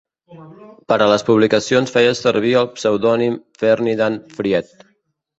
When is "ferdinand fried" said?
3.65-4.73